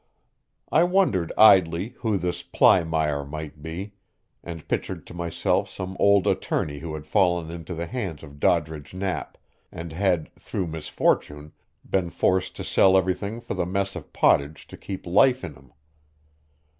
[0.71, 3.93] I wondered idly who this Plymire might be,
[4.43, 8.95] and pictured to myself some old attorney who had fallen into the hands of Doddridge
[8.95, 9.37] Knapp,
[9.71, 11.51] and had, through misfortune,
[11.87, 15.71] been forced to sell everything for the mess of pottage to keep life in him.